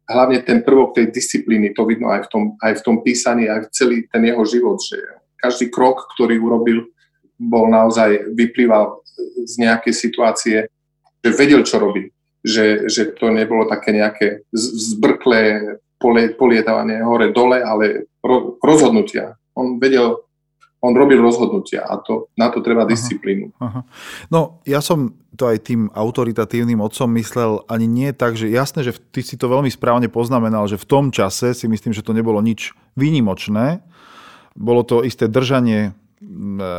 [0.05, 3.65] hlavne ten prvok tej disciplíny, to vidno aj v tom, aj v tom písaní, aj
[3.65, 4.99] v celý ten jeho život, že
[5.43, 6.87] každý krok, ktorý urobil,
[7.43, 9.03] bol naozaj, vyplýval
[9.43, 10.57] z nejakej situácie,
[11.19, 12.15] že vedel, čo robí.
[12.43, 15.79] Že, že to nebolo také nejaké zbrklé
[16.39, 18.11] polietávanie hore-dole, ale
[18.59, 19.39] rozhodnutia.
[19.55, 20.19] On vedel,
[20.83, 23.55] on robil rozhodnutia a to, na to treba disciplínu.
[23.63, 23.81] Aha, aha.
[24.27, 28.99] No ja som to aj tým autoritatívnym otcom myslel ani nie tak, že jasné, že
[29.15, 32.43] ty si to veľmi správne poznamenal, že v tom čase si myslím, že to nebolo
[32.43, 33.87] nič výnimočné.
[34.53, 36.71] Bolo to isté držanie E,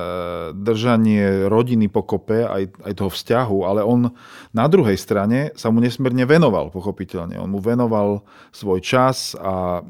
[0.55, 4.15] držanie rodiny pokope, aj, aj toho vzťahu, ale on
[4.55, 7.35] na druhej strane sa mu nesmierne venoval, pochopiteľne.
[7.43, 8.23] On mu venoval
[8.55, 9.83] svoj čas a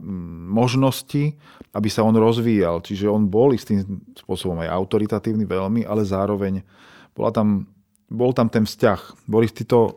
[0.50, 1.38] možnosti,
[1.70, 2.82] aby sa on rozvíjal.
[2.82, 6.66] Čiže on bol istým spôsobom aj autoritatívny veľmi, ale zároveň
[7.14, 7.70] bola tam,
[8.10, 9.30] bol tam ten vzťah.
[9.30, 9.94] Boris, ty to e,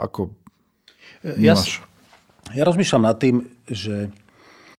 [0.00, 0.32] ako
[1.36, 1.52] ja,
[2.56, 4.08] ja rozmýšľam nad tým, že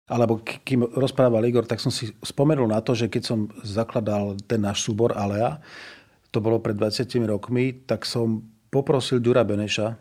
[0.09, 4.59] alebo kým rozprával Igor, tak som si spomenul na to, že keď som zakladal ten
[4.59, 5.61] náš súbor Alea,
[6.31, 9.99] to bolo pred 20 rokmi, tak som poprosil Dura Beneša,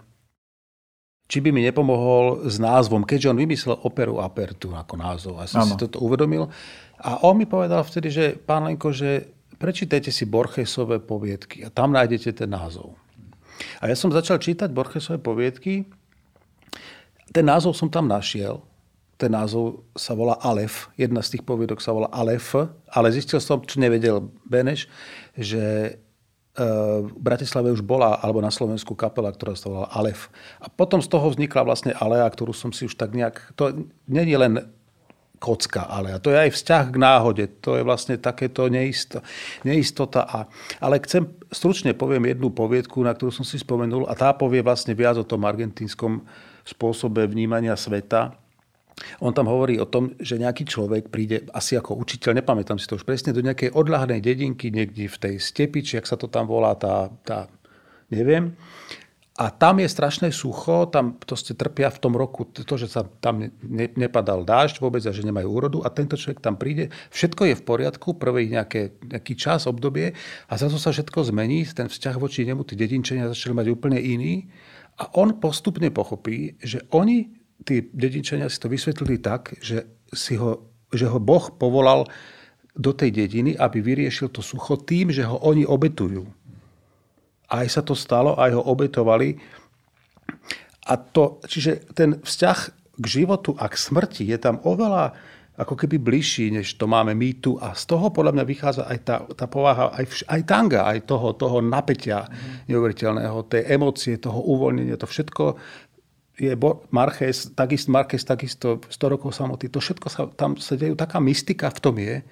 [1.30, 5.34] či by mi nepomohol s názvom, keďže on vymyslel operu Apertu ako názov.
[5.38, 5.70] A som ano.
[5.70, 6.50] si toto uvedomil.
[6.98, 9.30] A on mi povedal vtedy, že pán Lenko, že
[9.62, 12.98] prečítajte si Borgesové poviedky a tam nájdete ten názov.
[13.78, 15.86] A ja som začal čítať Borgesové poviedky.
[17.30, 18.66] Ten názov som tam našiel
[19.20, 20.88] ten názov sa volá Alef.
[20.96, 22.56] Jedna z tých poviedok sa volá Alef,
[22.88, 24.88] ale zistil som, čo nevedel Beneš,
[25.36, 25.96] že
[26.60, 30.32] v Bratislave už bola, alebo na Slovensku kapela, ktorá sa volala Alef.
[30.58, 33.54] A potom z toho vznikla vlastne Alea, ktorú som si už tak nejak...
[33.54, 33.70] To
[34.08, 34.68] je len
[35.40, 37.44] kocka, ale to je aj vzťah k náhode.
[37.64, 39.24] To je vlastne takéto neisto,
[39.64, 40.26] neistota.
[40.28, 40.38] A,
[40.84, 44.92] ale chcem, stručne poviem jednu poviedku, na ktorú som si spomenul a tá povie vlastne
[44.92, 46.28] viac o tom argentínskom
[46.66, 48.36] spôsobe vnímania sveta.
[49.24, 53.00] On tam hovorí o tom, že nejaký človek príde asi ako učiteľ, nepamätám si to
[53.00, 56.44] už presne, do nejakej odľahnej dedinky, niekde v tej stepi, či ak sa to tam
[56.44, 57.48] volá, tá, tá
[58.12, 58.54] neviem.
[59.40, 63.40] A tam je strašné sucho, tam proste trpia v tom roku to, že sa tam
[63.40, 67.54] ne, nepadal dážď vôbec a že nemajú úrodu a tento človek tam príde, všetko je
[67.56, 70.12] v poriadku, prvý nejaké, nejaký čas, obdobie
[70.44, 74.44] a zrazu sa všetko zmení, ten vzťah voči nemu, tí dedinčania začali mať úplne iný
[75.00, 80.70] a on postupne pochopí, že oni, tí dedinčania si to vysvetlili tak, že, si ho,
[80.90, 82.08] že ho Boh povolal
[82.74, 86.40] do tej dediny, aby vyriešil to sucho tým, že ho oni obetujú
[87.50, 89.34] aj sa to stalo, aj ho obetovali.
[90.86, 92.58] A to, čiže ten vzťah
[93.00, 95.14] k životu a k smrti je tam oveľa
[95.60, 97.60] ako keby bližší, než to máme my tu.
[97.60, 101.36] A z toho podľa mňa vychádza aj tá, tá povaha, aj, aj tanga, aj toho,
[101.36, 102.72] toho napätia mm.
[102.72, 105.60] neuveriteľného, tej emócie, toho uvoľnenia, to všetko
[106.40, 106.56] je
[106.88, 111.68] Marquez, takisto, Marquez, takisto 100 rokov samoty, to všetko sa, tam sa dejú, taká mystika
[111.68, 112.24] v tom je,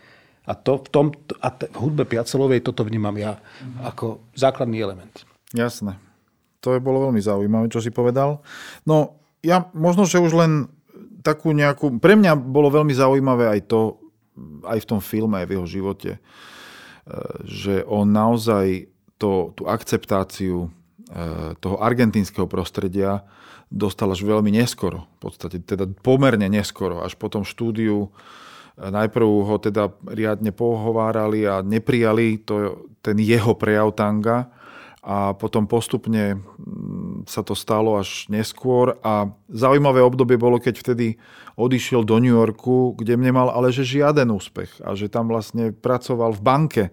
[0.49, 1.07] a to v, tom,
[1.45, 3.85] a v hudbe Piacelovej toto vnímam ja mm-hmm.
[3.85, 5.29] ako základný element.
[5.53, 6.01] Jasné.
[6.65, 8.41] To je bolo veľmi zaujímavé, čo si povedal.
[8.89, 10.53] No, ja možno, že už len
[11.21, 12.01] takú nejakú...
[12.01, 14.01] Pre mňa bolo veľmi zaujímavé aj to,
[14.65, 16.21] aj v tom filme, aj v jeho živote, e,
[17.45, 18.89] že on naozaj
[19.21, 20.69] to, tú akceptáciu e,
[21.61, 23.21] toho argentínskeho prostredia
[23.69, 25.07] dostal až veľmi neskoro.
[25.21, 27.05] V podstate teda pomerne neskoro.
[27.05, 28.13] Až po tom štúdiu
[28.79, 34.47] Najprv ho teda riadne pohovárali a neprijali to, ten jeho prejav tanga
[35.09, 39.01] a potom postupne mm, sa to stalo až neskôr.
[39.01, 41.17] A zaujímavé obdobie bolo, keď vtedy
[41.57, 46.37] odišiel do New Yorku, kde nemal ale že žiaden úspech a že tam vlastne pracoval
[46.37, 46.85] v banke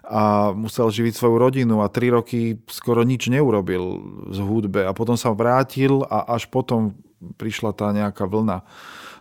[0.00, 4.00] a musel živiť svoju rodinu a tri roky skoro nič neurobil
[4.32, 4.88] z hudbe.
[4.88, 6.96] A potom sa vrátil a až potom
[7.36, 8.64] prišla tá nejaká vlna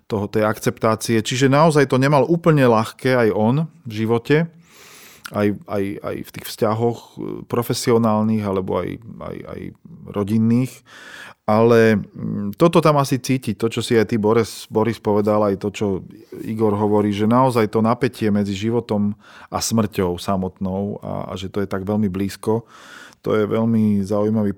[0.08, 1.20] toho, tej akceptácie.
[1.20, 4.48] Čiže naozaj to nemal úplne ľahké aj on v živote,
[5.32, 7.14] aj, aj, aj v tých vzťahoch e,
[7.48, 9.62] profesionálnych alebo aj, aj, aj
[10.12, 10.74] rodinných.
[11.48, 15.56] Ale mm, toto tam asi cítiť, to, čo si aj ty Boris, Boris povedal, aj
[15.60, 15.88] to, čo
[16.44, 19.16] Igor hovorí, že naozaj to napätie medzi životom
[19.50, 22.68] a smrťou samotnou a, a že to je tak veľmi blízko,
[23.22, 24.54] to je veľmi zaujímavý,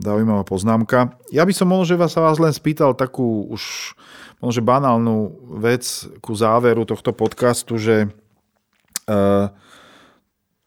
[0.00, 1.16] zaujímavá poznámka.
[1.28, 3.94] Ja by som možno, že vás, vás len spýtal takú už
[4.40, 5.84] možno banálnu vec
[6.22, 8.08] ku záveru tohto podcastu, že
[9.08, 9.46] eh,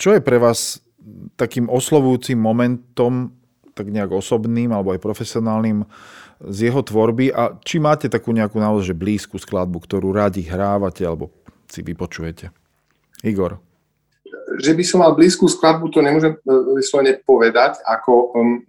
[0.02, 0.82] čo je pre vás
[1.38, 3.38] takým oslovujúcim momentom,
[3.78, 5.86] tak nejak osobným alebo aj profesionálnym
[6.42, 11.30] z jeho tvorby a či máte takú nejakú naozaj blízku skladbu, ktorú radi hrávate alebo
[11.70, 12.50] si vypočujete.
[13.22, 13.62] Igor.
[14.58, 16.42] Že by som mal blízku skladbu, to nemôžem eh,
[16.74, 18.66] vyslovene povedať, ako um,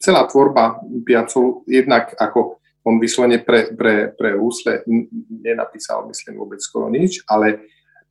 [0.00, 4.84] celá tvorba Piacolu, jednak ako on vyslovene pre, pre, pre úsle
[5.28, 7.64] nenapísal, myslím, vôbec skoro nič, ale,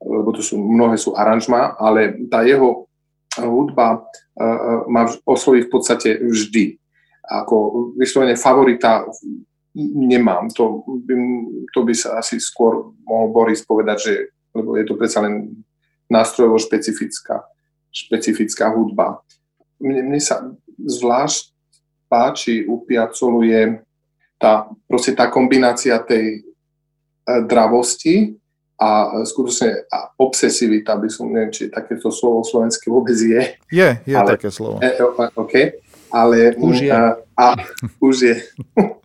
[0.04, 2.86] lebo to sú, mnohé sú aranžma, ale tá jeho
[3.40, 6.78] hudba uh, ma osloví v podstate vždy.
[7.24, 9.08] Ako vyslovene favorita
[9.76, 10.54] nemám.
[10.54, 11.14] To by,
[11.74, 14.14] to by sa asi skôr mohol Boris povedať, že,
[14.54, 15.66] lebo je to predsa len
[16.12, 17.42] nástrojovo špecifická,
[17.90, 19.24] špecifická hudba.
[19.82, 20.46] Mne, mne sa
[20.78, 21.54] zvlášť
[22.06, 23.82] páči u Piacolu je
[24.38, 26.40] tá, proste tá kombinácia tej e,
[27.50, 28.38] dravosti
[28.84, 28.88] a
[29.24, 33.56] skutočne a obsesivita, by som, neviem, či takéto slovo slovenské vôbec je.
[33.72, 34.84] Je, je ale, také slovo.
[34.84, 34.92] E,
[35.40, 35.56] OK,
[36.12, 36.52] ale...
[36.60, 36.92] Už je.
[36.92, 37.46] A, a,
[38.04, 38.36] už je.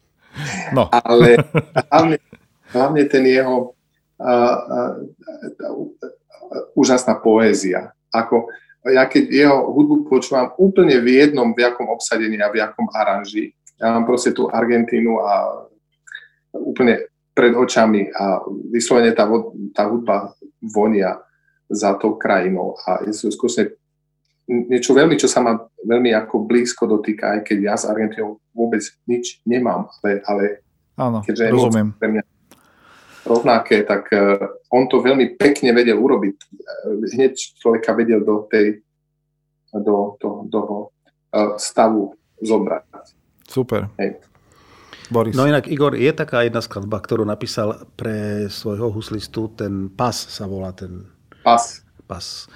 [0.70, 0.86] No.
[0.86, 1.34] ale
[1.90, 2.22] hlavne,
[2.70, 3.74] hlavne ten jeho
[4.22, 4.78] a, a, a,
[6.78, 7.90] úžasná poézia.
[8.14, 8.46] Ako,
[8.86, 13.50] ja keď jeho hudbu počúvam úplne v jednom, v jakom obsadení a v jakom aranži,
[13.82, 15.66] ja mám proste tú Argentínu a
[16.54, 18.42] úplne pred očami a
[18.74, 19.30] vyslovene tá,
[19.70, 21.22] tá hudba vonia
[21.70, 23.78] za tou krajinou a je to skúsne
[24.50, 25.54] niečo veľmi, čo sa ma
[25.86, 30.44] veľmi ako blízko dotýka, aj keď ja s Argentínou vôbec nič nemám, ale, ale
[30.98, 31.94] Áno, keďže rozumiem.
[31.94, 32.22] pre mňa
[33.28, 34.40] rovnaké, tak uh,
[34.72, 36.36] on to veľmi pekne vedel urobiť.
[37.12, 38.82] Hneď človeka vedel do tej
[39.68, 40.84] do, do, do toho
[41.36, 42.82] uh, stavu zobrať.
[43.44, 43.92] Super.
[44.00, 44.16] Hej.
[45.08, 45.32] Boris.
[45.32, 50.44] No inak, Igor, je taká jedna skladba, ktorú napísal pre svojho huslistu, ten Pas sa
[50.44, 51.08] volá ten...
[51.40, 51.80] Pas.
[52.04, 52.48] Pas.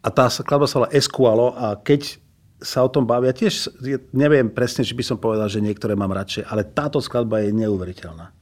[0.00, 2.16] A tá skladba sa volá Esqualo a keď
[2.58, 3.70] sa o tom bavia, tiež
[4.10, 8.34] neviem presne, či by som povedal, že niektoré mám radšej, ale táto skladba je neuveriteľná.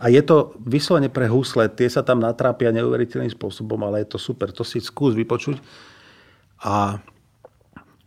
[0.00, 4.18] A je to vyslovene pre husle, tie sa tam natrápia neuveriteľným spôsobom, ale je to
[4.20, 5.60] super, to si skús vypočuť.
[6.64, 7.00] A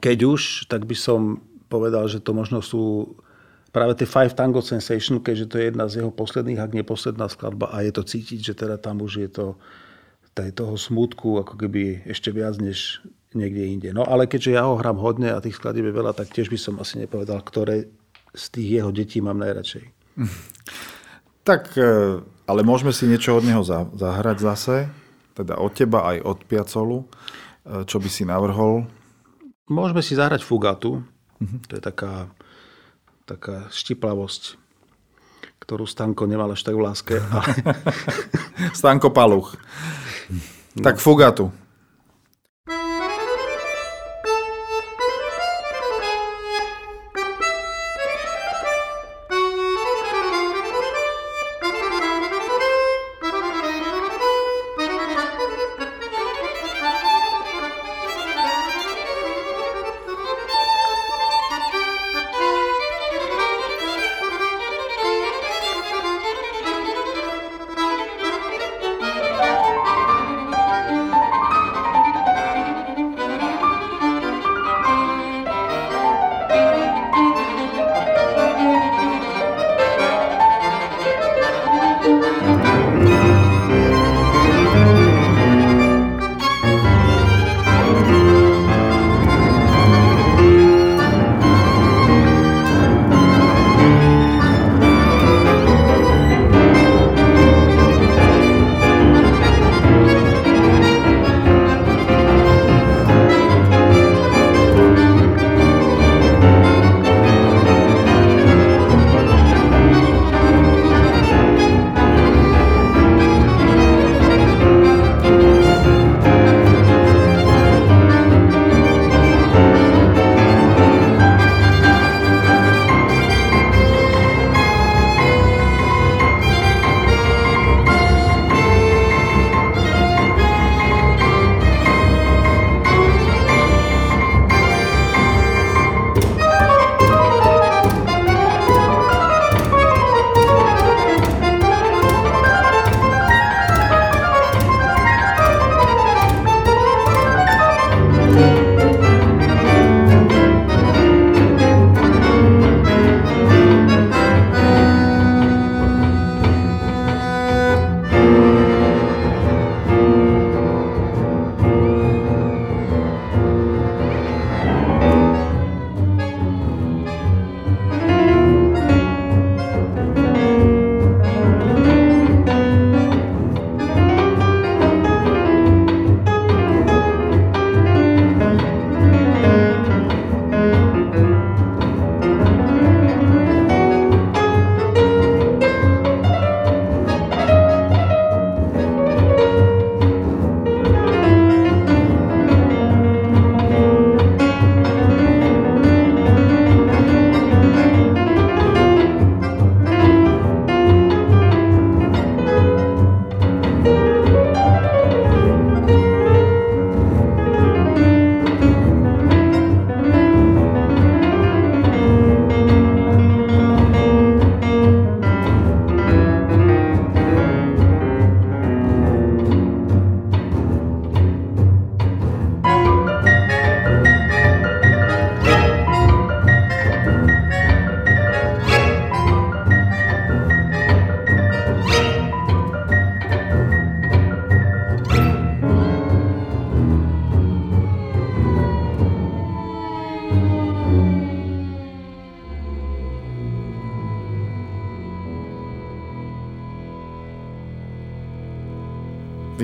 [0.02, 3.14] keď už, tak by som povedal, že to možno sú
[3.74, 7.26] práve tie Five Tango Sensation, keďže to je jedna z jeho posledných, ak nie posledná
[7.28, 9.46] skladba a je to cítiť, že teda tam už je to
[10.34, 13.02] toho smutku ako keby ešte viac než
[13.38, 13.90] niekde inde.
[13.94, 16.58] No ale keďže ja ho hrám hodne a tých skladieb je veľa, tak tiež by
[16.58, 17.90] som asi nepovedal, ktoré
[18.34, 19.86] z tých jeho detí mám najradšej.
[21.44, 23.68] Tak, e, ale môžeme si niečo od neho
[24.00, 24.88] zahrať zase,
[25.36, 27.08] teda od teba aj od Piacolu, e,
[27.84, 28.88] čo by si navrhol.
[29.68, 31.60] Môžeme si zahrať Fugatu, uh-huh.
[31.68, 32.32] to je taká,
[33.24, 34.60] taká štiplavosť,
[35.64, 37.16] ktorú Stanko nemal až tak v láske.
[37.20, 37.52] Ale...
[38.80, 39.56] Stanko Paluch.
[40.76, 40.84] No.
[40.84, 41.56] Tak Fugatu.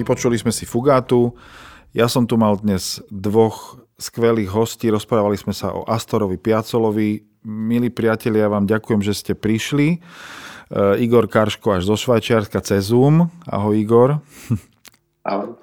[0.09, 1.37] Vypočuli sme si Fugátu.
[1.93, 4.89] Ja som tu mal dnes dvoch skvelých hostí.
[4.89, 7.21] Rozprávali sme sa o Astorovi Piacolovi.
[7.45, 10.01] Milí priatelia, ja vám ďakujem, že ste prišli.
[10.73, 13.29] Uh, Igor Karško až zo Švajčiarska cez Zoom.
[13.45, 14.17] Ahoj Igor.
[15.29, 15.53] Ahoj.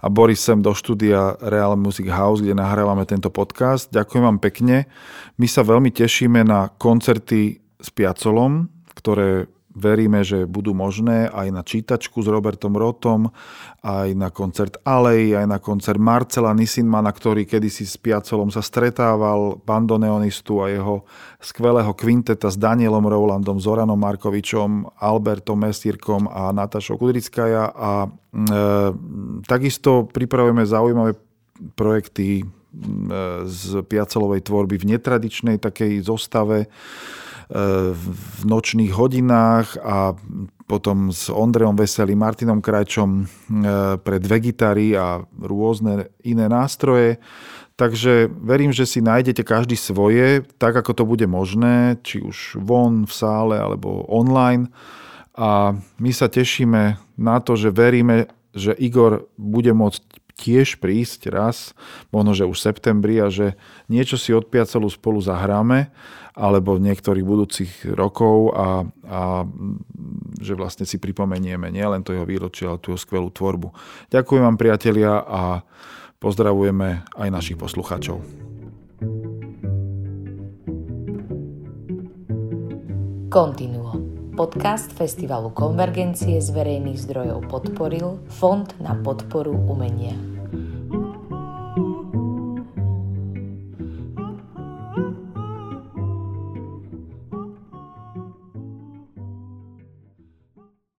[0.00, 3.92] A Boris sem do štúdia Real Music House, kde nahrávame tento podcast.
[3.92, 4.88] Ďakujem vám pekne.
[5.36, 11.62] My sa veľmi tešíme na koncerty s Piacolom, ktoré veríme, že budú možné aj na
[11.64, 13.32] čítačku s Robertom Rotom,
[13.80, 19.58] aj na koncert Alej, aj na koncert Marcela Nisinmana, ktorý kedysi s Piacolom sa stretával,
[19.64, 21.04] bandoneonistu a jeho
[21.40, 27.72] skvelého kvinteta s Danielom Rowlandom, Zoranom Markovičom, Albertom Mesírkom a Natašou Kudrickaja.
[27.72, 28.08] A e,
[29.48, 31.18] takisto pripravujeme zaujímavé
[31.74, 32.46] projekty
[33.44, 36.64] z Piacelovej tvorby v netradičnej takej zostave.
[36.64, 36.68] e,
[37.52, 40.16] v nočných hodinách a
[40.64, 43.24] potom s Ondrejom Veselým, Martinom Krajčom e,
[44.00, 47.20] pre dve gitary a rôzne iné nástroje.
[47.76, 53.04] Takže verím, že si nájdete každý svoje, tak ako to bude možné, či už von,
[53.04, 54.72] v sále alebo online.
[55.36, 60.00] A my sa tešíme na to, že veríme, že Igor bude môcť
[60.40, 61.76] tiež prísť raz,
[62.08, 63.60] možno, že už v septembri a že
[63.92, 64.48] niečo si od
[64.88, 65.92] spolu zahráme
[66.32, 69.44] alebo v niektorých budúcich rokov a, a
[70.40, 73.72] že vlastne si pripomenieme nielen to jeho výročie, ale tú jeho skvelú tvorbu.
[74.08, 75.60] Ďakujem vám priatelia a
[76.16, 78.22] pozdravujeme aj našich poslucháčov.
[83.32, 83.96] Continuo.
[84.32, 90.31] Podcast Festivalu Konvergencie z verejných zdrojov podporil Fond na podporu umenia.